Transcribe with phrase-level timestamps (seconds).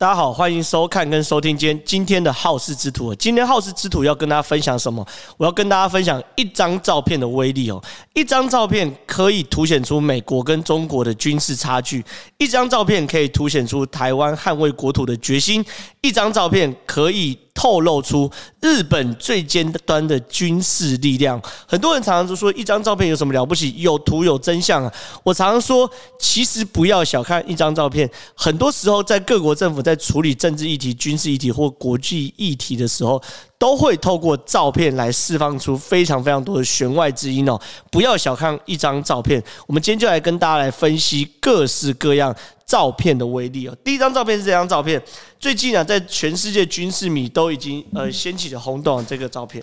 [0.00, 3.12] 大家好，欢迎收看跟收听今天今天的好事之徒。
[3.16, 5.04] 今天好事之徒要跟大家分享什么？
[5.36, 7.82] 我要跟大家分享一张照片的威力哦。
[8.14, 12.04] 一张照片可以凸显出美国跟中国的军事差距，
[12.36, 15.64] 一张照片可以凸显出台湾捍卫国土的决心，
[16.00, 17.36] 一张照片可以。
[17.58, 18.30] 透露出
[18.60, 21.42] 日本最尖端的军事力量。
[21.66, 23.74] 很多人常常都说，一张照片有什么了不起？
[23.78, 24.94] 有图有真相啊！
[25.24, 25.90] 我常常说，
[26.20, 28.08] 其实不要小看一张照片。
[28.36, 33.20] 很多时候，在各国政府在处理政治议题、军事议题或国际议题的时候，
[33.58, 37.60] 都会透过照片来释放出非常非常多的弦外之音哦。
[37.90, 39.42] 不要小看一张照片。
[39.66, 42.32] 我们今天就来跟大家来分析各式各样。
[42.68, 45.02] 照片的威力哦，第一张照片是这张照片，
[45.40, 49.04] 最近啊，在全世界军事迷都已经呃掀起了轰动。
[49.06, 49.62] 这个照片，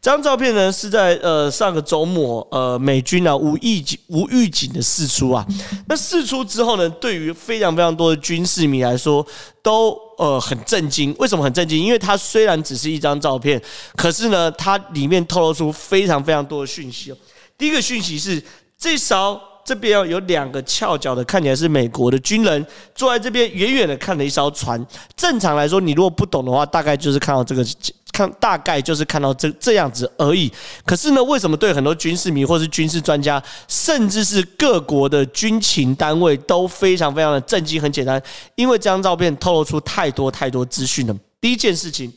[0.00, 5.46] 这张照片呢是在呃上个周末呃美军啊无预警无预警的释出啊，
[5.86, 9.24] 那释出之后呢，对于非常非常多的军事迷来说
[9.62, 11.14] 都呃很震惊。
[11.18, 11.78] 为什么很震惊？
[11.78, 13.60] 因为它虽然只是一张照片，
[13.96, 17.16] 可是呢，它里面透露出非常非常多的讯息哦。
[17.58, 18.42] 第一个讯息是
[18.78, 19.38] 这艘。
[19.70, 24.84] 这边有两个翘脚的，看起来是美国的军人坐在这边，远远的看了一艘船。
[25.14, 27.64] 正常来说，你如果不懂的话，大概就是看到这个，
[28.10, 30.50] 看大概就是看到这这样子而已。
[30.84, 37.80] 可是呢，为什么对很多军事迷或是军事专家，甚至是各国的军情单位都非常非常的震惊？
[37.80, 38.20] 很简单，
[38.56, 41.16] 因为这张照片透露出太多太多资讯了。
[41.40, 42.12] 第一件事情，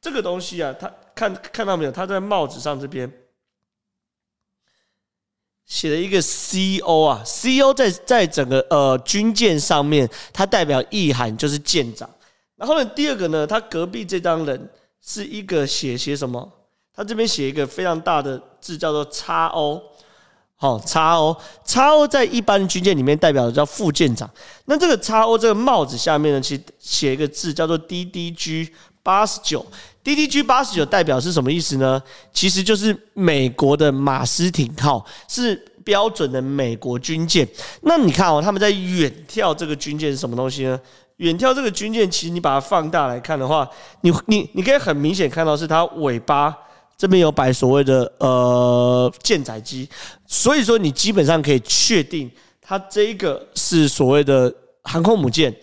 [0.00, 1.92] 这个东西啊，他看看到没有？
[1.92, 3.12] 他在帽子上这边。
[5.66, 12.08] 写了一个 CO 啊，CO 在在整个呃军舰上面，它代表意涵就是舰长。
[12.56, 14.70] 然后呢，第二个呢，他隔壁这张人
[15.04, 16.50] 是一个写写什么？
[16.94, 19.82] 他这边写一个非常大的字，叫做 XO。
[20.56, 24.30] 好，XO XO 在一般军舰里面代表的叫副舰长。
[24.66, 28.70] 那这个 XO 这个帽子下面呢，其实写一个字叫做 DDG
[29.04, 29.64] 八十九。
[30.02, 32.02] DDG 八十九代表是什么意思呢？
[32.32, 37.48] 其实就是美国的马斯廷号，是标准的美国军舰。
[37.82, 40.78] 那你看哦，他们在远眺这个军舰是什么东西呢？
[41.18, 43.66] 远眺这个军舰，其实你把它放大来看的话，
[44.02, 46.54] 你你你可以很明显看到是它尾巴
[46.98, 49.88] 这边有摆所谓的呃舰载机，
[50.26, 55.54] 所以说你基本上可以确定它这一个是所谓的航空母舰。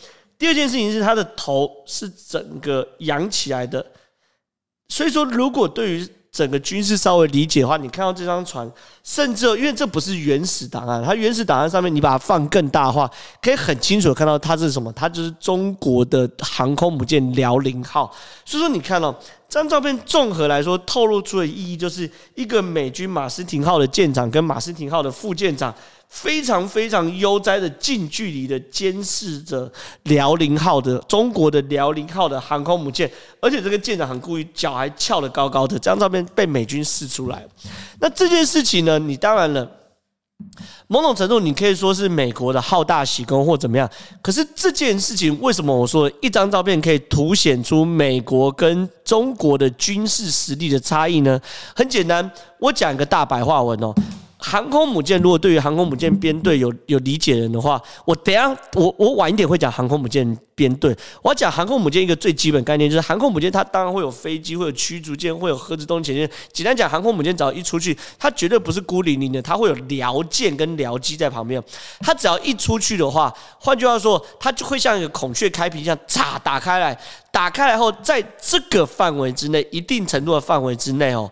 [0.42, 3.86] 第二件事情是它的头是整个扬起来的。
[4.90, 8.68] 所以说，如果对于整个军事稍微理解的话，你看到这张船，
[9.04, 13.08] 甚至因为这不是原始档案，它原始档案上面你把它放更大化，
[13.40, 18.12] 可以很清楚的看到它是什么，它就是中国的航空母舰辽宁号。
[18.44, 19.12] 所以说，你看到
[19.48, 25.72] 这张照片，综合来说透露出的意义，就是一个美军马斯廷号的舰长跟马斯廷号的副舰长。
[26.12, 29.72] 非常非常悠哉的近距离的监视着
[30.04, 35.80] 辽宁号的中国的辽宁号的航空母舰，而且这个舰长很故意，脚还翘得高高的。
[35.80, 37.48] 这张照片被美军释出来，
[38.02, 39.00] 那这件事情呢？
[39.00, 39.66] 你当然了，
[40.88, 43.90] 某种程度你可以说是美国的好大喜功或怎么样。
[44.22, 51.40] 可是这件事情为什么我说一张照片可以凸显出美国跟中国的军事实力的差异呢？
[51.74, 52.30] 很简单，
[52.60, 53.96] 我讲一个大白话文哦。
[54.42, 60.98] 航空母舰，如果对于航空母舰编队有有理解人的话，我等下我我晚一点会讲航空母舰编队。
[61.22, 66.28] 我要讲航空母舰一个最基本概念，就是航空母舰它当然会有飞机，会有驱逐舰，会有核子动力潜舰。
[66.52, 71.64] 简单讲，航空母舰只要一出去，它绝对不是孤零零的，它会有僚舰跟僚机在旁边。
[72.00, 77.00] 它只要一出去的话，换句话说，它就会像一个孔雀开屏一样，嚓打开来，
[77.32, 81.32] 打开来后，在这个范围之内，一定程度的范围之内哦。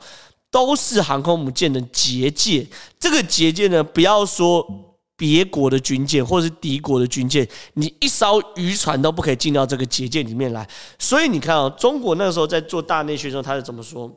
[0.51, 2.65] 都是航空母舰的结界，
[2.99, 4.65] 这个结界呢，不要说
[5.15, 10.67] 别国的军舰或者是敌国的军舰，你一艘渔船都不可以进到这个结界里面来。
[10.97, 14.11] 所以你看哦，中国那个时候在做大内宣的时候，他是怎么说？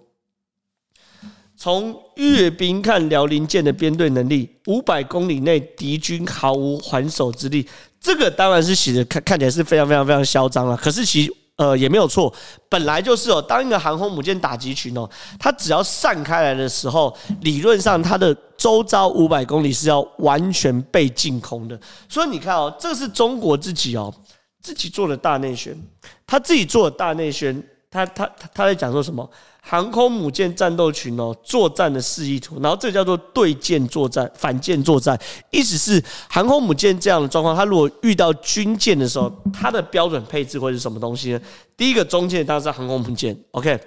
[1.54, 7.68] 从阅兵看辽宁舰的编队能力，五百公里内敌军毫无还手之力。
[8.00, 10.76] 这个当然是写的看看起来是非常非常非常嚣张了。
[10.76, 11.34] 可是其实。
[11.62, 12.32] 呃，也没有错，
[12.68, 13.40] 本来就是哦。
[13.40, 21.78] 当一个航空母舰打击群哦，它只要散开来的时候，理论上它的周遭五百公里是要完全被净空的。
[22.08, 24.12] 所以你看哦，这是中国自己哦
[24.60, 25.80] 自己做的大内宣，
[26.26, 27.62] 他自己做的大内宣，
[27.92, 29.28] 他他他在讲说什么？
[29.64, 35.16] 航空母舰战斗群哦，作战的示意图，然后这叫做对舰作战、反舰作战，
[35.50, 41.40] 意思是航空母舰这样的状况，它如果遇到军舰的时候，它的标准配置会是什么东西呢？
[41.76, 43.78] 第一个中舰当然是航空母舰，OK，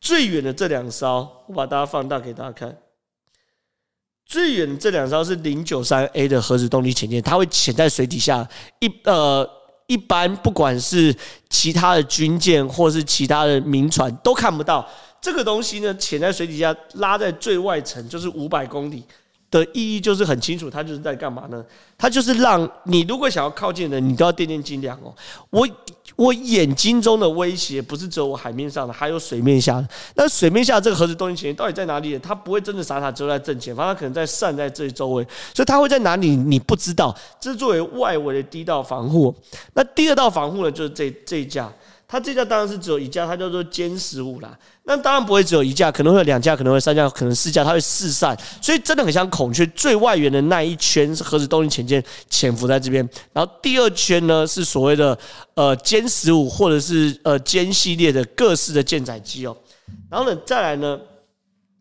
[0.00, 2.76] 最远的这两艘，我把大家放大给大家看，
[4.26, 8.48] 最远的这两艘是零九三 A 的核子动力潜舰，它会潜在水底下
[8.80, 9.48] 一呃。
[9.86, 11.14] 一般不管是
[11.50, 14.88] 其他的军舰或是其他的民船都看不到。
[15.20, 19.04] 这个东西呢，潜在水底下拉在最外层，就是五百公里。
[19.52, 21.62] 的意义就是很清楚，它就是在干嘛呢？
[21.98, 25.14] 它就是让你如果想要靠近的人，你都要掂掂斤两哦。
[25.50, 25.68] 我
[26.16, 29.88] 我眼睛中的威胁不是只有我海面上的，还有水面下的。
[30.14, 32.18] 那水面下这个核子东西到底在哪里？
[32.18, 35.22] 它不会真的傻傻只有在正前方，它可能在散在这周围，
[35.54, 37.14] 所以它会在哪里你不知道。
[37.38, 39.34] 这是作为外围的第一道防护。
[39.74, 41.70] 那第二道防护呢，就是这这一架。
[42.12, 44.54] 它这架当然是只有一架，它叫做歼十五啦。
[44.84, 49.64] 那当然不会只有一架，可能会有两架，可能会三架，可能四架，它会四散，所以真的很像孔雀。
[49.68, 55.18] 最外缘的那一圈是核子动力潜舰潜伏在这边，然后第二圈呢是所谓的
[55.54, 59.56] 呃歼十五或者是呃歼系列的各式的舰载机哦。
[60.10, 61.00] 然后呢再来呢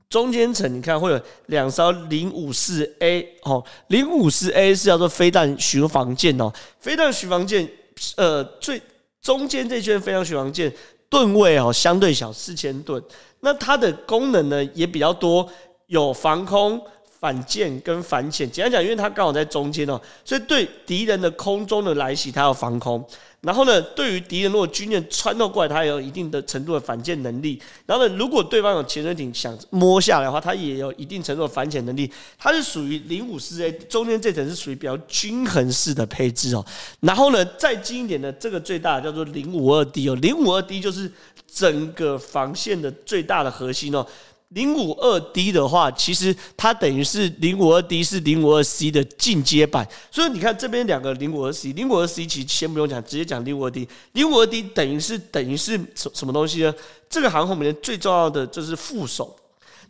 [0.10, 6.50] 中间层你看会有两艘零五四 A 哦，零五四 A 是叫做飞弹巡防舰哦，
[6.80, 7.69] 飞弹巡防舰
[8.16, 8.81] 呃最。
[9.21, 10.73] 中间这圈非常巡防舰
[11.09, 13.01] 吨位哦相对小，四千吨。
[13.41, 15.47] 那它的功能呢也比较多，
[15.88, 16.81] 有防空、
[17.21, 18.50] 反舰跟反潜。
[18.50, 23.06] 简单讲，因为它刚好在中间哦，所以对敌人的空中的来袭，它要防空。
[23.41, 27.59] 然后呢，对于敌人如果军舰穿透过来，它也有一定的程度的反舰能力。
[27.85, 32.12] 然后呢，如果对方有潜水艇想摸下来的话，它也有一定程度的反潜能力。
[32.39, 36.65] 它是属于零五四 A 中间这层是属于比较均衡式的配置哦。
[37.01, 41.12] 然后呢，再近一点的这个最大的叫做零五二 D 哦，零五二 D 就是
[41.51, 44.06] 整个防线的最大的核心哦。
[44.51, 53.88] 零五二 D 的话，其实它等于是零五二 D 是零五二 C 的进阶版，所以你看这边两个零五二 C，零五二 C 其实先不用讲，直接讲零五二 D。
[54.13, 56.74] 零五二 D 等于是等于是什什么东西呢？
[57.09, 59.36] 这个航空母舰最重要的就是副手。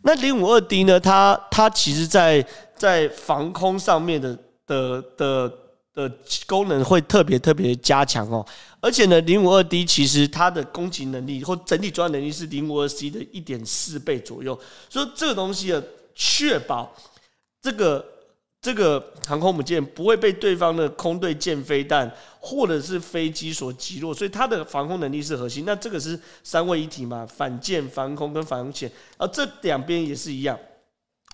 [0.02, 0.98] 那零五二 D 呢？
[0.98, 2.44] 它它其实在
[2.76, 5.58] 在防空上面的的的。
[5.94, 6.10] 的
[6.46, 8.44] 功能会特别特别加强哦，
[8.80, 14.58] 而且呢，零五二 D 其实它的攻击能力或整体作战能力是零五二 C 的一点四倍左右，
[14.88, 15.82] 所以这个东西啊，
[16.14, 16.90] 确保
[17.60, 18.02] 这个
[18.62, 22.10] 这个航空母舰不会被对方的空对舰飞弹
[22.40, 25.64] 或者是飞机所击落，所以它的防空能力是核心。
[25.66, 30.58] 那这个是三位一体嘛，反舰、防空跟反潜，而这两边也是一样，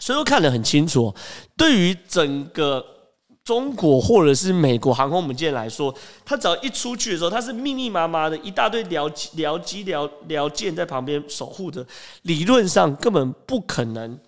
[0.00, 1.14] 所以说看得很清楚。
[1.56, 2.84] 对于整个。
[3.48, 11.82] 中国或者是美国航空母舰来说，它只要一出去的时候，它是密密麻麻的一大堆僚机、僚机、僚僚舰在旁边守护着，
[12.24, 14.18] 理论上根本不可能，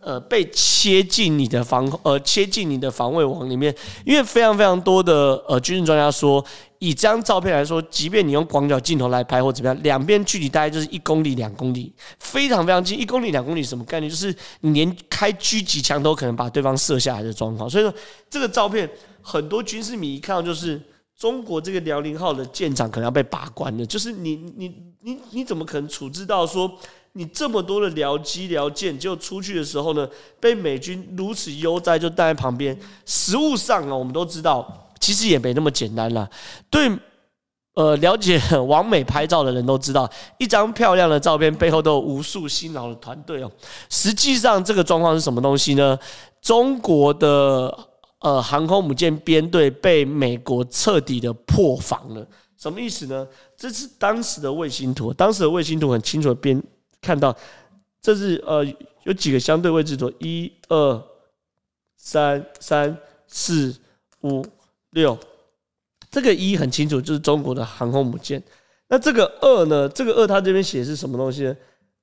[0.00, 3.74] 呃，被切进你的防呃切进你的防卫网里面，
[4.04, 6.44] 因为非常非常多的呃军事专家说。
[6.80, 12.96] 以这张照片来说，即便你用广角镜头来拍或怎么样，两边距离大概就是一公里、两公里，非常非常近。
[12.96, 14.08] 一公里、两公里什么概念？
[14.08, 17.68] 就是你连开狙击枪都可能把对方射下来的状况。
[17.68, 17.92] 所以说，
[18.30, 18.88] 这个照片
[19.20, 20.80] 很多军事迷一看到就是
[21.16, 23.84] 中国这个辽宁号的舰长可能要被把关了。
[23.84, 26.72] 就是你、你、你、你怎么可能处置到说
[27.18, 32.78] 你这么多的僚机、僚舰，就出去的时候呢，被美军如此悠哉就带在旁边？
[33.04, 34.86] 实物上啊，我们都知道。
[35.00, 36.30] 其实也没那么简单啦。
[36.70, 36.88] 对，
[37.74, 43.50] 呃，了解网美拍照的人都知道，一张漂亮的照片背后都有无数辛劳的团队哦。
[43.90, 45.98] 实际上，这个状况是什么东西呢？
[46.40, 47.76] 中国的
[48.20, 52.24] 呃航空母舰编队被美国彻底的破防了。
[52.56, 53.26] 什么意思呢？
[53.56, 56.62] 这是当时的卫星图，当时的卫星图很清楚的编
[57.00, 57.36] 看到，
[58.00, 58.64] 这是呃
[59.04, 61.02] 有几个相对位置图，一二
[61.96, 63.74] 三三四
[64.22, 64.44] 五。
[64.92, 65.16] 六，
[66.10, 68.42] 这个一很清楚，就是中国的航空母舰。
[68.88, 69.86] 那这个二呢？
[69.90, 71.54] 这个二它这边写的是什么东西呢？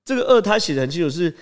[0.05, 1.33] 这个二它写的很清楚，是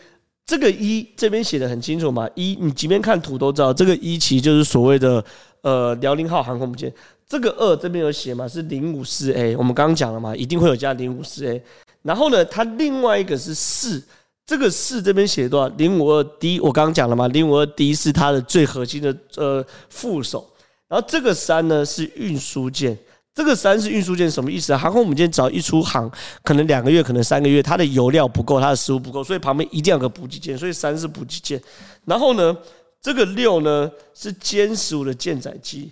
[0.45, 2.29] 这个一这边写的很清楚嘛？
[2.33, 5.23] 一你即便看图都知道，这个一其实就是所谓的
[5.63, 6.91] 呃辽宁号航空母舰。
[7.27, 8.47] 这个二这边有写嘛？
[8.47, 10.33] 是零五四 A，我们刚刚讲了嘛？
[10.33, 11.61] 一定会有加零五四 A。
[12.03, 14.03] 然后呢，它另外一个是四，
[14.45, 15.67] 这个四这边写多少？
[15.75, 17.27] 零五二 D，我刚刚讲了嘛？
[17.29, 20.47] 零五二 D 是它的最核心的呃副手。
[20.89, 22.95] 然后这个三呢是运输舰，
[23.33, 24.75] 这个三是运输舰什么意思？
[24.75, 26.11] 航空母舰只要一出航，
[26.43, 31.59] 可能两个月，可能三个月，它的油料不够，它的食物不够，所以旁边一定要有个补给舰，所以三是补给舰。
[32.05, 32.55] 然后呢，
[33.01, 35.91] 这个六呢是歼十五的舰载机，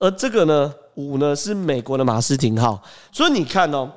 [0.00, 2.82] 而这个呢五呢是美国的马斯廷号。
[3.10, 3.90] 所以你看哦，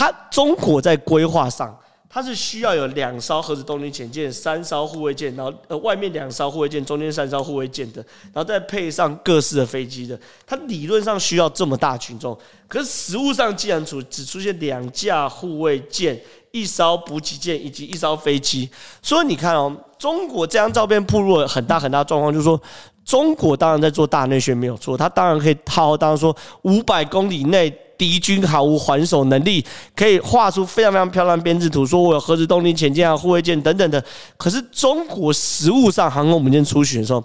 [0.00, 1.78] 它中国在规划上
[2.08, 8.02] 它是需要有两艘核子动力潜舰、三艘护卫舰，然后呃外面两艘护卫舰，中间三艘护卫舰的，
[8.32, 10.18] 然后再配上各式的飞机的。
[10.46, 16.18] 它理论上需要这么大群众，可是实物上既然出只出现两架护卫舰、
[16.50, 18.70] 一艘补给舰以及一艘飞机，
[19.02, 22.58] 所以你看哦，中国这张照片暴露了很大很大状况，就是说
[23.04, 27.70] 中国当然在做大内宣没有错，它当然可以套当说五百公里内。
[28.00, 29.62] 敌军毫无还手能力，
[29.94, 34.02] 可以画出非常非常漂亮编制图，说我有核子动力潜舰啊、护卫舰等等的。
[34.38, 37.22] 可是中国实物上航空母舰出巡的时候，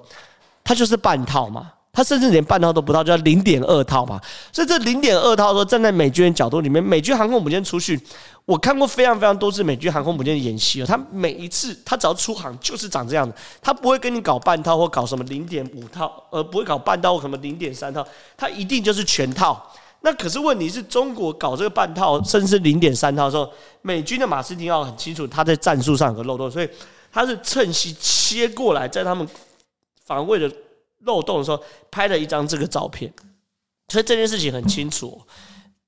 [0.65, 4.20] 它就是半套嘛，它甚至连半套都不到，叫零点二套嘛。
[4.51, 7.98] 所以这零点二套说站在美军的角度里面，美军航空母舰出去，
[8.44, 18.05] 我看过非常非常多次美军航空母舰的演习了，它每一次它只要出航就是长这样的，它不会跟你搞半套或搞什么零点五套，呃，不会搞半套或什么零点三套，
[18.36, 19.65] 它一定就是全套。
[20.05, 26.69] 那可是问题是中国搞这个半套，甚至零点三套的时候，美军的马斯廷奥很清楚，他在战术上有个漏洞，所以
[27.12, 29.27] 他是趁机切过来，在他们
[30.03, 30.50] 防卫的
[31.00, 31.59] 漏洞的时候
[31.89, 33.12] 拍了一张这个照片。
[33.88, 35.19] 所以这件事情很清楚，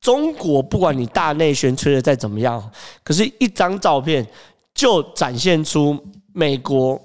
[0.01, 2.71] 中国不管你大内宣吹的再怎么样，
[3.03, 4.27] 可是一张照片
[4.73, 5.95] 就展现出
[6.33, 6.99] 美国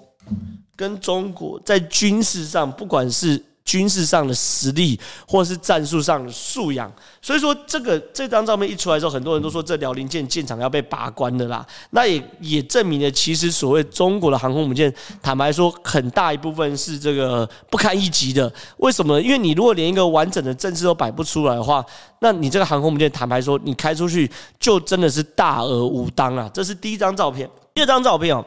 [0.74, 3.44] 跟中国在军事上，不管是。
[3.64, 11.64] 军事上的实力，或是战术上的素养，所以说这个这张照片一出来之后，很多人都说这辽宁舰舰长要被拔关的啦。
[11.90, 14.92] 那也也证明了，其实所谓中国的航空母舰，
[15.22, 18.52] 坦白说，很大一部分是这个不堪一击的。
[18.78, 19.20] 为什么？
[19.20, 21.84] 因为你如果连一个完整的阵势都摆不出来的话，
[22.20, 26.50] 那你这个航空母舰，坦白说，你开出去就真的是大而无当啊。
[26.52, 27.48] 这是第一张照片。
[27.72, 28.44] 第二张照片哦，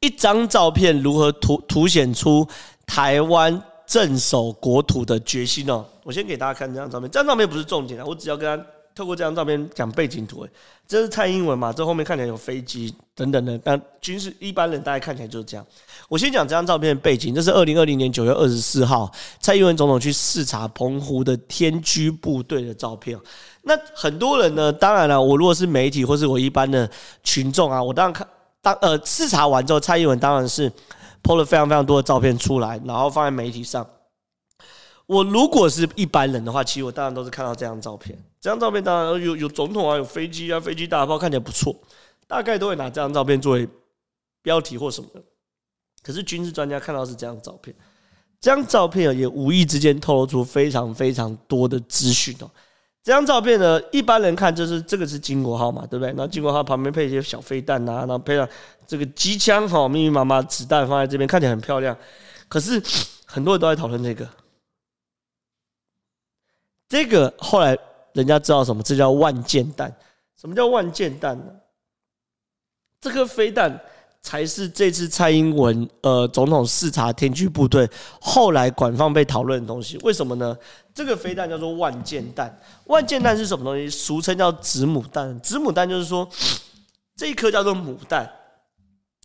[0.00, 2.46] 一张照片如何凸凸显出
[2.86, 3.62] 台湾？
[3.86, 5.84] 镇守国土的决心哦！
[6.02, 10.42] 我先给大家看这张照片，这张照片不是重点啊，我只要跟他透过这张照片讲背景图。
[10.42, 10.50] 诶，
[10.86, 11.72] 这是蔡英文嘛？
[11.72, 15.66] 这后面看起来有飞机等等的，但军事一般人大概看起来就是这样。
[16.08, 19.10] 我先讲这张照片的背景，这是二零二零年九月二十四号，
[19.40, 23.18] 蔡英文总统去视察澎湖的天駒部队的照片。
[23.62, 26.88] 那很多人呢，当然了，我如果是媒体或是我一般的
[27.22, 28.26] 群众啊，我当然看
[28.62, 30.72] 当呃视察完之后，蔡英文当然是。
[31.24, 33.84] P 了非常非常多的照片出来，然后放在媒体上。
[35.06, 38.16] 我如果是一般人的话，其实我当然都是看到这张照片。
[38.40, 41.74] 这张照片当然有有总统啊，有飞机啊，飞机大炮看起来不错，
[42.26, 43.68] 大概都会拿这张照片作为
[44.42, 45.22] 标题或什么的。
[46.02, 47.74] 可是军事专家看到是这张照片，
[48.40, 52.50] 这张照片也无意之间透露出非常非常多的资讯哦。
[53.04, 56.08] 这张照片呢，一般人看就是这个是金国号嘛，对不对？
[56.08, 58.48] 然后经国号旁边配一些小飞弹啊，然后配上
[58.86, 61.94] 这个机枪哈，密密麻麻子弹放在这边，看起来很漂亮。
[62.48, 62.82] 可是
[63.26, 64.26] 很多人都在讨论这个，
[66.88, 67.76] 这个后来
[68.14, 68.82] 人家知道什么？
[68.82, 69.94] 这叫万箭弹。
[70.40, 71.52] 什么叫万箭弹呢？
[73.02, 73.78] 这颗飞弹。
[74.26, 77.86] 才是这次蔡英文呃总统视察天駒部队
[78.18, 80.56] 后来官方被讨论的东西，为什么呢？
[80.94, 83.90] 这个飞弹叫做万箭弹，万箭弹是什么东西？
[83.90, 86.28] 俗称叫子母弹，子母弹就是说
[87.16, 88.30] 这一颗叫做母弹。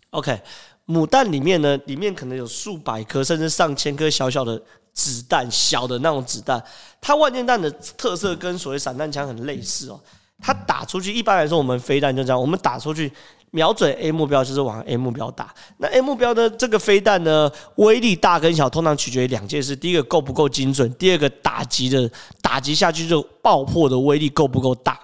[0.10, 0.42] OK，
[0.86, 4.60] 母弹里面呢，里面可能有数百颗甚至上千颗小小的
[4.94, 6.62] 子弹，小的那种子弹。
[7.00, 10.02] 它万箭弹的特色跟所谓散弹枪很类似哦，
[10.40, 13.14] 它打出去，一般来说我们飞弹就这样，我们打出去。
[13.52, 15.54] 瞄准 A 目标就是往 A 目标打。
[15.78, 22.10] 那 A 目标的这个飞弹呢，威力大跟小，通常取决于两件事：第一个够不够精准，第二个打击的
[22.42, 25.00] 打击下去就爆破的威力够不够大。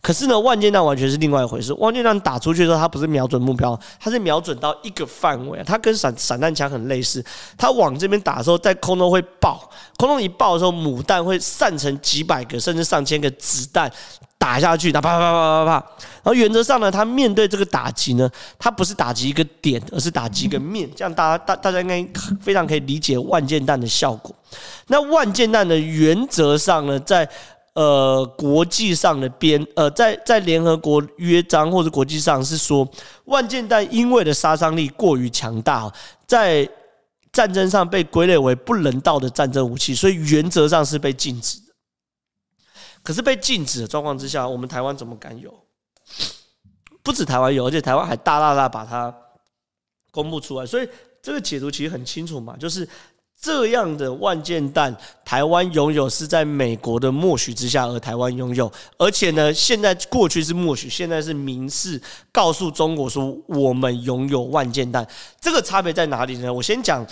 [0.00, 1.72] 可是呢，万箭弹完全是另外一回事。
[1.74, 5.62] 万箭弹打出去的时候，它不是瞄准目标，它是瞄准到一个范围。
[5.64, 7.24] 它跟散散弹枪很类似，
[7.56, 13.90] 它往这边打的时候，在空中会爆，空中一爆的时候，母弹会散成几百个甚至上千个子弹。
[14.38, 15.86] 打下去，打啪啪啪啪啪啪，
[16.22, 22.06] 然后原则上呢，它面对这个打击呢，它不是打击一个点，而是打击一个面，这样大家大大家应该
[22.40, 24.32] 非常可以理解万箭弹的效果。
[24.86, 27.28] 那万箭弹的原则上呢，在
[27.74, 32.88] 呃国际上的边呃，在在联合国约章或者国际上是说，
[33.24, 35.92] 万箭弹因为的杀伤力过于强大，
[36.26, 36.68] 在
[37.32, 41.66] 战争上被归类为不人道的战争武器，所以原则上是被禁止的。
[43.02, 45.54] 可是被禁止的状况之下，我们台湾怎么敢有？
[47.02, 49.14] 不止台湾有，而且台湾还大大大把它
[50.10, 50.88] 公布出来，所以
[51.22, 52.86] 这个解读其实很清楚嘛，就是
[53.40, 62.00] 这样的万箭弹，台湾拥有是在美国的默许之下，而台湾拥有，而且呢，现在过去是默许，现在是明示
[62.32, 65.06] 告诉中国说我们拥有万箭弹，
[65.40, 66.52] 这个差别在哪里呢？
[66.52, 67.06] 我先讲。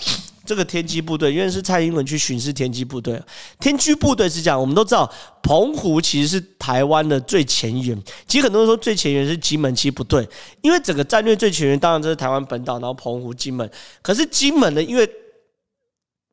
[0.46, 3.20] 这个天基部队，因为是蔡英文去巡视天基部队。
[3.58, 8.00] 天基部队是这样，我们都知道，澎湖其实是台湾的最前沿。
[8.28, 10.24] 其实很多人说最前沿是金门，其实不对，
[10.62, 13.68] 因为整个战略最前沿当然这是台湾本岛，然后澎湖、金门。
[14.00, 15.10] 可是金门呢，因为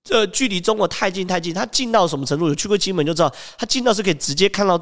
[0.03, 2.47] 这距离中国太近太近，它近到什么程度？
[2.47, 4.81] 有去过金门就知道，它近到是可以直接看到。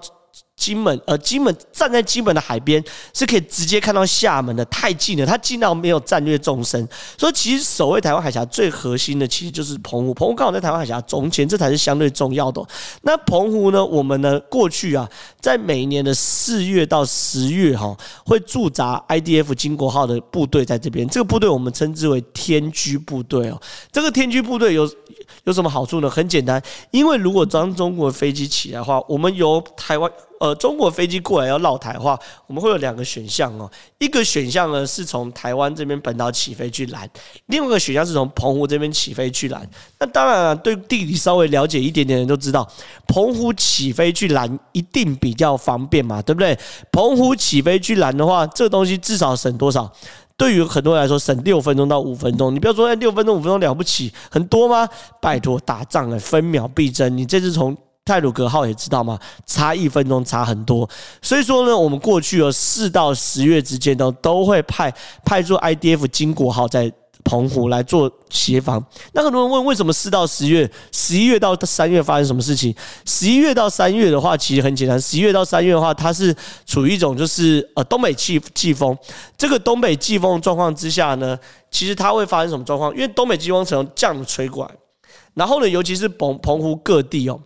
[0.61, 2.83] 金门，呃，金门站在金门的海边
[3.15, 6.87] 是可以直接看到厦门的，太近了，它近到没有战略纵深。
[7.17, 10.13] 所以其实守卫台湾海峡最核心的，其实就是澎湖。
[10.13, 12.63] 澎湖刚好在台湾海峡中间，这才是相对重要的。
[13.01, 13.83] 那澎湖呢？
[13.83, 14.39] 我们呢？
[14.41, 21.09] 过去啊，在每年的四月到十月，哈，会驻扎 IDF 金国号的部队在这边。
[21.09, 23.59] 这个部队我们称之为天居部队哦。
[23.91, 24.87] 这个天居部队有
[25.45, 26.07] 有什么好处呢？
[26.07, 30.11] 很简单，因为如果当中国飞机起来的话，我们由台湾。
[30.41, 33.69] 呃，中国飞机过来要绕台的话，我们会有两个选项哦。
[33.99, 37.07] 一个选项呢是从台湾这边本岛起飞去拦，
[37.45, 39.69] 另外一个选项是从澎湖这边起飞去拦。
[39.99, 42.67] 那当然了，对地理稍微了解一点点的人都知道，
[43.07, 46.57] 澎湖起飞去拦一定比较方便嘛，对不对？
[46.91, 49.93] 澎湖起飞去拦的话，这个东西至少省多少？
[50.35, 52.51] 对于很多人来说，省六分钟到五分钟。
[52.51, 54.89] 你不要说哎，六分钟五分钟了不起，很多吗？
[55.21, 57.15] 拜托，打仗哎，分秒必争。
[57.15, 59.19] 你这次从泰鲁阁号也知道吗？
[59.45, 60.89] 差一分钟差很多，
[61.21, 64.91] 所以说呢，我们过去有四到十月之间都都会派
[65.23, 66.91] 派出 IDF 金国号在
[67.23, 68.83] 澎湖来做协防。
[69.13, 72.75] 那很多人问，为什么四到十月、十一月到三月发生什么事情？
[73.05, 74.99] 十一月到三月的话，其实很简单。
[74.99, 78.97] 十一月到三月的话，它是处于一种就是呃东北季季风。
[79.37, 81.37] 这个东北季风状况之下呢，
[81.69, 82.91] 其实它会发生什么状况？
[82.95, 84.71] 因为东北季风从这样吹过来，
[85.35, 87.39] 然后呢，尤其是澎澎湖各地哦。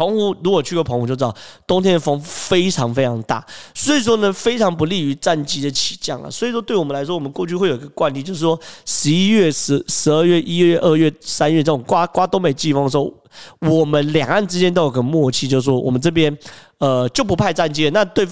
[0.00, 1.34] 澎湖如果去过澎湖就知道，
[1.66, 6.30] 冬天的风非常非常大，所以说呢，非常不利于战机的起降啊。
[6.30, 13.12] 所以说，对我们来说，我们过去会有一个惯例，就是说十一月、十十二月、一月、二月、三月这种刮刮东北季风的时候，
[13.60, 16.34] 我们两岸之间都有个默契，就是说我们这边
[16.78, 17.90] 呃就不派战机。
[17.90, 18.26] 那对。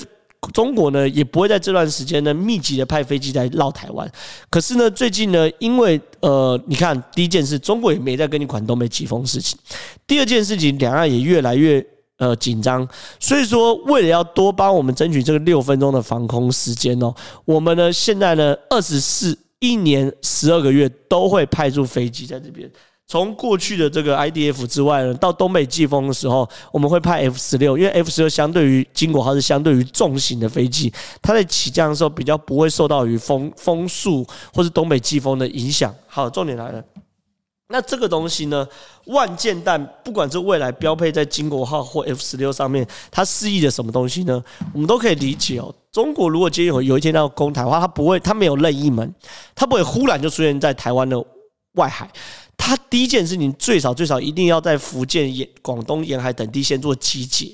[0.52, 4.11] 中国呢也不会在这段时间呢密集的派飞机来绕台湾，
[4.49, 9.59] 可是呢最近呢，因为呃你看第一件事，中国也没在跟你管东北季风事情，
[10.07, 11.85] 第二件事情，两岸也越来越
[12.18, 17.12] 呃紧张，所以说为了要多帮我们争取这个六分钟的防空时间哦，
[17.45, 22.71] 我们呢现在呢二十四一年十二个月都会派出飞机在这边。
[23.10, 30.92] 从过去的这个 IDF 之外呢，到东北季风的时候，我们会派 F 十六，因为 F 十六相对于金国号是相对于重型的飞机，
[31.23, 35.92] 它在起降的时候比较不会受到于风风速或是东北季风的影响。
[36.06, 36.84] 好，重点来了，
[37.68, 38.68] 那这个东西呢，
[39.06, 44.44] 万箭弹不管是未来标配在金国号或 F 十六上面，它示意的什么东西呢？
[44.75, 45.75] 我们都可以理解哦。
[45.90, 49.14] 中国如果今天有有一天要攻台的话，它不会，它没有任意门，
[49.54, 51.18] 它不会忽然就出现在台湾的
[51.76, 52.06] 外海。
[52.58, 57.50] 他第一件事情，最少最少一定要在福建沿、广东沿海等地先做集结。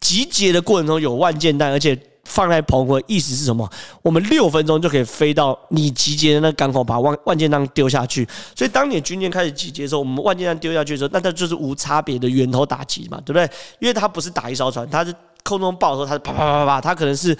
[0.00, 3.66] 集结的过程中有万剑弹，而且放在澎湖，意思是什么？
[4.02, 8.28] 我们六分钟就可以飞到你集结的那港口，把万万剑弹丢下去。
[8.54, 13.48] 所以，当你军舰开始集结的时候，我们万剑弹丢下去的时候，那它就是无差别的源头打击嘛，对不对？
[13.78, 17.36] 因为它不是打一艘船，它是空中爆的时候，它是啪啪啪啪，它可能是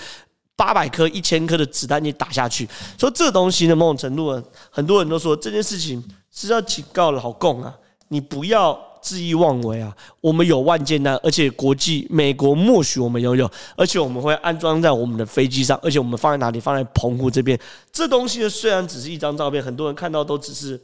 [0.57, 2.69] 八百颗、一千颗的子弹你打下去。
[2.99, 6.03] 所以，这东西呢，某种程度，很多人都说这件事情。
[6.33, 7.75] 是要警告老共啊，
[8.07, 9.93] 你不要恣意妄为啊！
[10.21, 16.61] 我们有万箭弹，而且国际美国默许我们拥有，而且我们会安装在我们的飞机上，而且我们放在哪里？
[16.61, 17.59] 放在澎湖这边。
[17.91, 20.81] 这东西呢，虽然只是一张照片，很多人看到都只是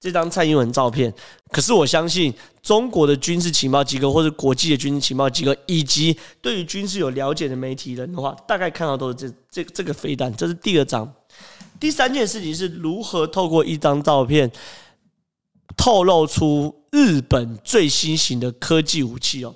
[0.00, 1.12] 这张蔡英文照片，
[1.50, 2.32] 可是我相信
[2.62, 10.34] 中国的军事情报机构，或者国际的军事情报机构，以及对于军事有了解的媒体人的话，大概看到都是这这这个飞弹。
[10.36, 11.12] 这是第二张。
[11.80, 14.50] 第三件事情是如何透过一张照片
[15.76, 19.54] 透露出日本最新型的科技武器哦。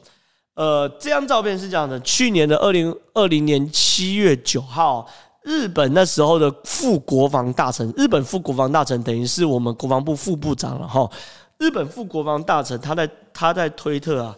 [0.55, 5.09] 呃，这张照片是这样的：去年的二零二零年七月九号，
[5.45, 11.11] 日本那时候的副国防大臣，日本副国防大臣等于是我们国防部副部长了哈。
[11.59, 14.37] 日本副国防大臣他在他在推特啊。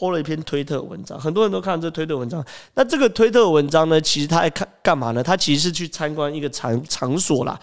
[0.00, 2.44] 播了一篇推特文章，很多人都看这推特文章。
[2.74, 5.20] 那这个推特文章呢，其实他在看干嘛呢？
[5.24, 7.58] 他其实是去参观一个场场所啦。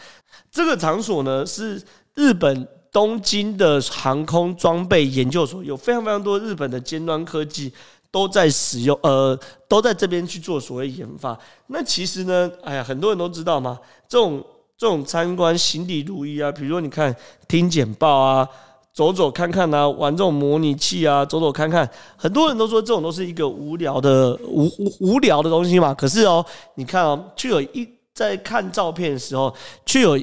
[0.52, 1.82] 这个场所呢，是
[2.14, 7.72] 日本东京的航空装备研究所，有非常非常多日本的尖端科技
[8.16, 11.38] 都在使用，呃，都在这边去做所谓研发。
[11.68, 14.42] 那其实呢，哎呀，很多人都知道嘛，这种
[14.78, 17.14] 这种参观行礼如仪啊，比如说你看
[17.46, 18.48] 听简报啊。
[18.94, 25.94] 走走看看啊，玩这种模拟器啊，走走看看，很多人都说这种都是一个无聊的无无无聊的东西嘛。
[25.94, 29.54] 可是哦，你看哦，却有一在看照片的时候，
[29.86, 30.18] 却有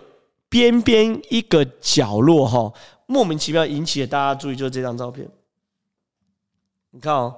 [0.48, 2.72] 边边一个角落哈，
[3.04, 5.28] 莫名其妙引起了大家注意，就是这张照片。
[6.92, 7.36] 你看哦，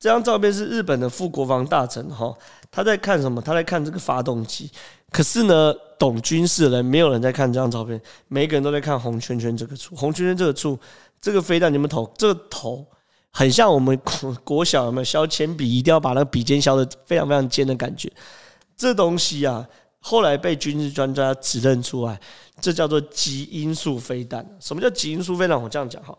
[0.00, 2.34] 这张照片是日本的副国防大臣哈，
[2.70, 3.40] 他在看什么？
[3.42, 4.70] 他在看这个发动机。
[5.10, 9.94] 可是呢，懂军事的人没有人在看这张照片，每个人都在看红圈圈这个处。
[9.94, 10.78] 红圈圈这个处，
[11.20, 12.86] 这个飞弹你们头，这个头
[13.30, 18.10] 很像我们国国小有没有削铅笔，一定要把那个笔尖削的非常非常尖的感觉。
[18.74, 19.68] 这东西啊，
[20.00, 22.18] 后来被军事专家指认出来，
[22.60, 24.44] 这叫做基因素飞弹。
[24.58, 25.60] 什么叫基因素飞弹？
[25.60, 26.16] 我这样讲哈。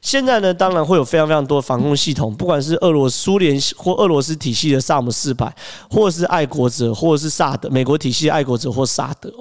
[0.00, 5.54] 现在呢，当然会有非常非常多防空系统，不管是俄罗苏联或俄罗斯体系的萨姆四百，
[5.90, 9.32] 或是爱国者，或者是萨德，美国体系的爱国者或萨德。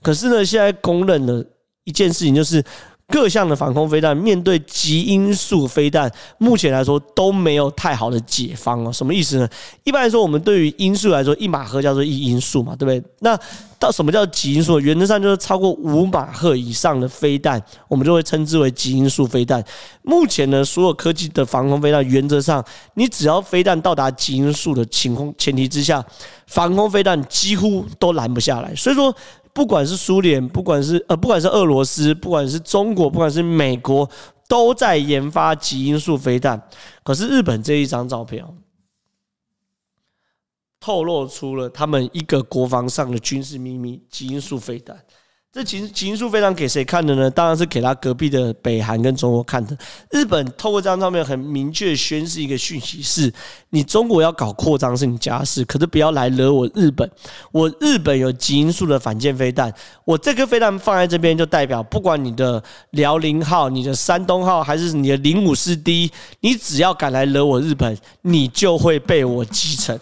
[0.00, 1.44] 可是呢，现在公认的
[1.84, 2.64] 一件事情就是。
[3.12, 8.90] 各项的防空飞弹面对极音速飞弹，目前来说都没有太好的解方哦。
[8.90, 9.46] 什么意思呢？
[9.84, 13.10] 一般来说，我们对于音速来说，一马赫叫做一音速嘛，对不对？
[13.20, 13.38] 那
[13.78, 14.80] 到什么叫极音速？
[14.80, 19.62] 原则上就是超过五马赫以上的飞弹，我们就会称之为极音速飞弹。
[20.02, 26.02] 目前呢，所有科技的防空飞弹，原则上你只要飞弹到达极音速的情况前提之下，
[26.46, 28.74] 防空飞弹几乎都拦不下来。
[28.74, 29.14] 所以说。
[29.54, 34.08] 不管是苏联，不管是呃，不管是俄罗斯，不管是中国，不管是美国，
[34.48, 36.60] 都在研发极音速飞弹。
[37.02, 38.44] 可是日本这一张照片，
[40.80, 45.04] 透露出了他们一个国防上的军事秘密——极音速飞弹。
[45.52, 47.30] 这极极音速飞弹给谁看的呢？
[47.30, 49.76] 当然是给他隔壁的北韩跟中国看的。
[50.10, 53.30] 日本透过这张照片，很明确宣示一个讯息：是
[53.68, 57.06] 你中国要搞扩张是你家事，可是不要来惹我日本。
[57.50, 59.70] 我日本有极因素的反舰飞弹，
[60.06, 62.62] 我这颗飞弹放在这边，就代表不管你的
[62.92, 66.10] 辽宁号、你的山东号，还是你的零五四 D，
[66.40, 70.00] 你只要敢来惹我日本，你就会被我击沉。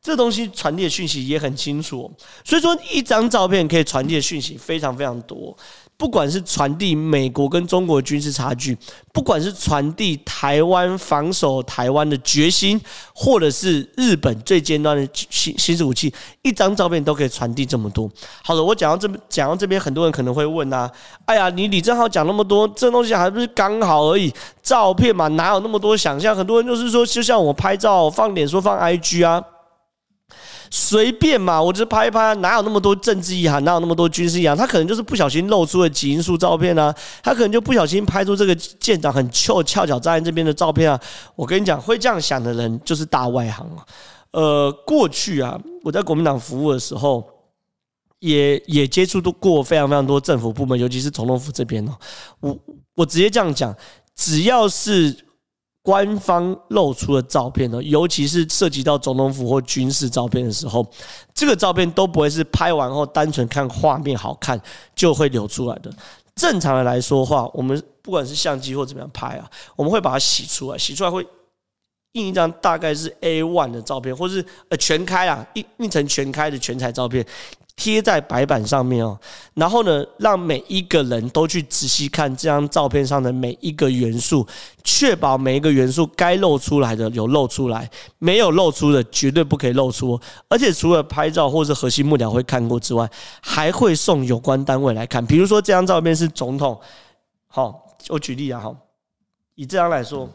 [0.00, 2.10] 这东西传递的讯息也很清楚，
[2.44, 5.56] 所以说一张照片可以传递的讯息非常非常多。
[5.96, 8.78] 不管是传递美国跟中国军事差距，
[9.12, 12.80] 不管是传递台湾防守台湾的决心，
[13.12, 18.08] 或者是日本最尖端的新新式武器，一张照片都可以传递这么多。
[18.44, 20.88] 好的，我讲到这边，讲到这边，很多人可能会问啊，
[21.24, 24.32] 哎呀，你李正浩讲那么多，这东西还不是刚好而已？
[24.62, 26.36] 照片嘛，哪有那么多想象？
[26.36, 29.42] 很多人就是说，就像我拍照放脸说放 IG 啊。
[30.70, 34.56] 随便嘛，我就拍一拍，哪有那么多政治意涵，哪有那么多军事意涵？
[34.56, 41.00] 他可能就是不小心露出了极音速照片啊，他可能就不小心拍出这个舰长很翘翘脚站在这边的照片啊。
[41.34, 43.84] 我跟你讲，会这样想的人就是大外行啊。
[44.32, 47.26] 呃，过去啊，我在国民党服务的时候，
[48.18, 51.92] 也也接触都过非常非常多政府部门，尤其是总统府这边哦。
[52.40, 52.58] 我
[52.94, 53.74] 我直接这样讲，
[54.14, 55.27] 只要是。
[55.88, 60.86] 官方露出的照片呢，尤其是涉及到总统府或军事照片的时候，
[61.32, 64.60] 这个照片都不会是拍完后单纯看画面好看
[64.94, 65.90] 就会流出来的。
[66.34, 71.26] 正常的来说话，我们不管是相机或怎么样拍啊，我们会把它洗出来，洗出来会
[72.12, 77.24] 印一张大概是 A one 的照片，或是呃全开啊，印印成全开的全彩照片。
[77.80, 79.16] 贴在白板上面哦，
[79.54, 84.44] 然后呢，让每一个人都去仔细看这张照片上的每一个元素，
[84.82, 87.88] 确保每一个元素该露出来的有露出来，
[88.18, 90.20] 没有露出的绝对不可以露出。
[90.48, 93.08] 而且除了拍照或是核心幕僚会看过之外，
[93.40, 95.24] 还会送有关单位来看。
[95.24, 96.78] 比如说这张照片是总统，
[97.46, 98.76] 好，我举例啊，好，
[99.54, 100.28] 以这张来说，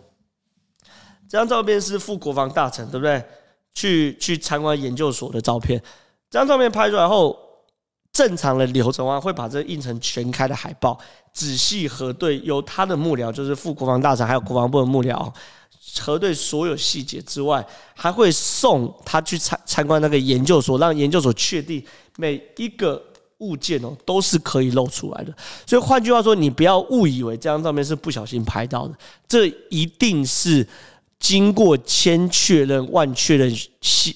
[1.27, 3.21] 这张照片是副国防大臣，对不对？
[3.75, 5.83] 去去参观研究所的照片。
[6.33, 7.37] 这张照片拍出来后，
[8.11, 10.97] 正常的流程啊，会把这印成全开的海报，
[11.31, 15.31] 仔细核对，由他的幕僚，就是副国防大臣，还有国防部的幕僚，
[15.99, 21.85] 核对所有细节之外，还会送他去参参观那个研究所，让研究所确定
[22.17, 22.99] 每一个
[23.37, 25.31] 物件哦都是可以露出来的。
[25.67, 28.95] 所以换句话说，你不要误以为这张照片是不小心拍到的，
[29.27, 30.67] 这一定是。
[31.23, 33.49] 经过千确认万确认，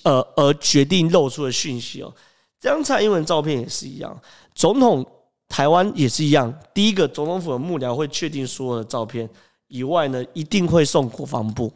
[0.04, 2.14] 呃，而决定露出的讯息哦。
[2.60, 4.22] 这张蔡英文照片也是一样，
[4.54, 5.06] 总统
[5.48, 6.54] 台湾也是一样。
[6.74, 9.28] 第一个，总统府的幕僚会确定所有的照片
[9.70, 11.72] 以外呢，一定会送国防部，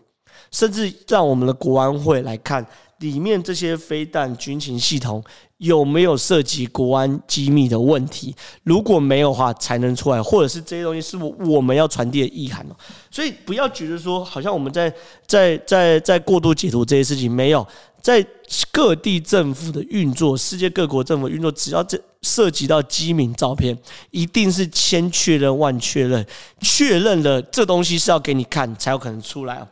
[0.52, 2.66] 甚至让我们的国安会来看
[3.00, 5.24] 里面这些飞弹军情系统。
[5.62, 8.36] 有没有涉及国安机密的问题？
[8.64, 12.76] 如果没有的话，才能出来，或者是这些东西是我我们要传递的意涵哦。
[13.12, 14.92] 所以不要觉得说，好像我们在
[15.28, 17.32] 在在在过度解读这些事情。
[17.32, 17.66] 没有，
[18.02, 18.26] 在
[18.72, 23.78] 各地政府的运作，世界各国政府运作，只要这涉及到机密照片，
[24.10, 26.26] 一定是千确认万确认，
[26.62, 29.64] 确认了这东西是要给你看，才有可能出来。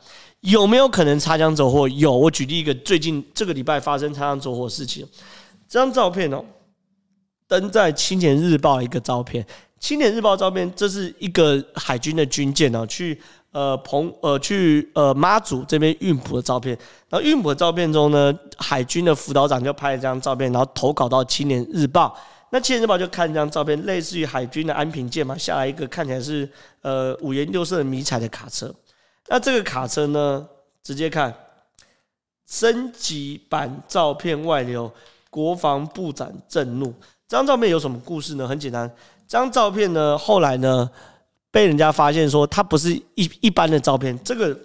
[0.42, 1.90] 有没有可能擦枪走火？
[1.90, 2.16] 有。
[2.16, 5.04] 我举例一个最近这个礼拜发生擦枪走火的事情。
[5.70, 6.44] 这张照片哦，
[7.48, 9.44] 登在《青年日报》一个照片，
[9.80, 16.76] 《青年日报》照片，这是一个海军的军舰哦，去呃澎呃去呃妈祖这边运补的照片。
[17.08, 22.08] 然后运补的照片中呢，海军的辅导长就拍了这张照片，然后投稿到《青年日报》。
[22.50, 26.50] 那《青年日报》就看这张照片，类似于海军的安平舰嘛，下来一个看起来是
[26.82, 28.74] 呃五颜六色的迷彩的卡车。
[29.28, 30.50] 那这个卡车呢，
[30.82, 31.32] 直接看
[32.48, 34.92] 升级版照片外流，
[35.30, 36.94] 国防部长震怒。
[37.28, 38.48] 这张照片有什么故事呢？
[38.48, 38.90] 很简单，
[39.28, 40.90] 这张照片呢，后来呢，
[41.52, 44.18] 被人家发现说它不是一一般的照片。
[44.24, 44.60] 这个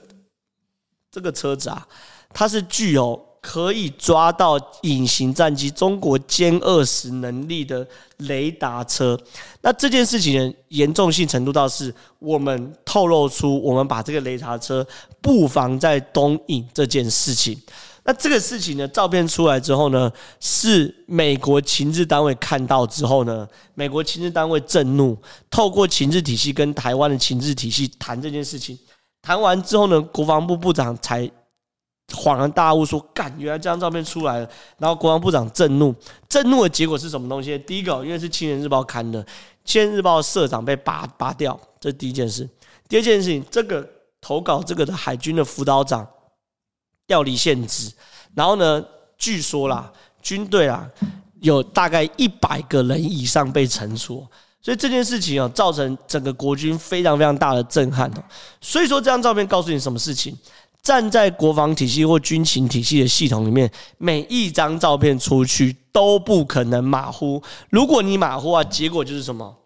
[1.11, 1.87] 这个车子啊，
[2.33, 9.19] 它是具有可以抓到隐形战机中国歼二十能力的雷达车。
[9.61, 14.87] 那这件事情的严重性程度到是，我们透露出我们把这个雷达车
[15.21, 17.61] 布防在东引这件事情。
[18.07, 25.17] 那这个事情呢，照片出来之后呢，是美国情治单位看到之后呢，美国情治单位震怒，
[25.51, 28.79] 透过情治体系跟台湾的情治体系谈这件事情，
[29.23, 31.27] 谈完之后呢，国防部部长才
[32.09, 35.95] 恍然大悟说：“干，原来这张照片出来了。”然后国防部长震怒，
[36.29, 37.59] 震怒的结果是什么东西？
[37.61, 39.25] 第一个，因为是《青年日报》刊的，
[39.65, 42.47] 《青年日报》社长被拔拔掉，这第一件事。
[42.87, 43.89] 第二件事情，这个
[44.21, 46.07] 投稿这个的海军的辅导长。
[47.07, 47.93] 调离现职，
[48.35, 48.85] 然后呢？
[49.17, 49.91] 据说啦，
[50.21, 50.87] 军队啊，
[51.41, 54.27] 有大概一百个人以上被惩处，
[54.61, 58.25] 所以这件事情啊，造成整个国军非常非常大的震撼哦。
[58.61, 60.37] 所以说，这张照片告诉你什么事情？
[60.83, 67.43] 站在国防体系或军情体系的系统里面，每一张照片出去都不可能马虎。
[67.71, 69.57] 如果你马虎啊，结果就是什么？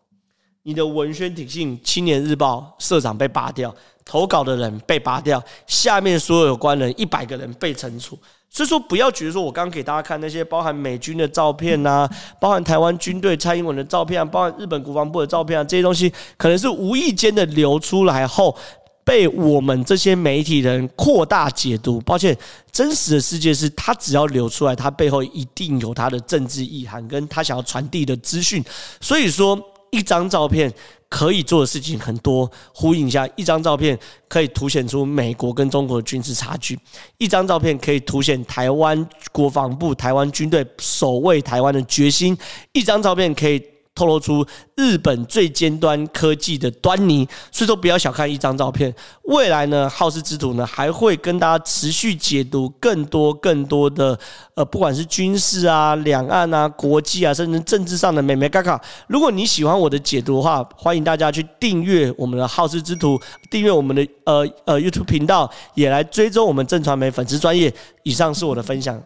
[0.62, 3.74] 你的文宣体系，《青年日报》社长被拔掉。
[4.08, 8.18] 投稿的人被拔掉，下面所有有关人一百个人被惩处。
[8.50, 12.08] 所以说，不要觉得说我刚给大家看那些包含美军的照片啊，
[12.40, 18.56] 包含台湾军队蔡英文的照片啊，包含日本国防部的照片啊，这些东西可能是无意间的流出来后，
[19.04, 22.00] 被我们这些媒体人扩大解读。
[22.00, 22.34] 抱歉，
[22.72, 28.64] 真实的世界是，他只要流出来，他背后一定有他的政治意涵，跟他想要传递的资讯。
[29.02, 30.72] 所以说，一张照片。
[31.08, 36.78] 可以做的事情很多，呼应一下，一张照片可以凸显出美国跟中国的军事差距，
[37.16, 42.36] 一张照片可以凸显台湾国防部、台湾军队守卫台湾的决心，
[42.72, 43.62] 一张照片可以。
[43.98, 48.94] 透露出日本最尖端科技的端倪，所以说不要小看一张照片。
[49.24, 54.16] 未来呢，好事之徒呢还会跟大家持续解读更多更多的
[54.54, 58.80] 呃，不管是军事啊、两岸啊、国际啊，甚至政治上的眉眉角角。
[59.08, 67.74] 如果你喜欢我的解读的话，欢迎大家去订阅我们的好事之徒，订阅我们的呃呃 YouTube 频道，也来追踪我们正传媒粉丝专业。
[68.04, 69.02] 以上是我的分享。